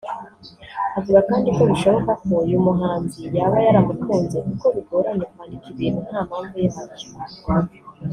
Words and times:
avuga 0.97 1.19
kandi 1.29 1.47
ko 1.55 1.61
bishoboka 1.71 2.11
ko 2.23 2.31
uyu 2.45 2.57
muhanzi 2.65 3.21
yaba 3.37 3.57
yaramukunze 3.65 4.37
kuko 4.47 4.65
bigoranye 4.75 5.25
kwandika 5.31 5.65
ibintu 5.73 5.99
nta 6.07 6.19
mpamvu 6.27 6.55
yabyo 6.65 7.07